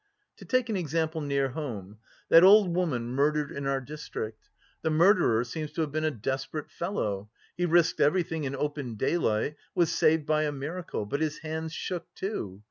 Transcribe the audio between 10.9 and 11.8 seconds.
but his hands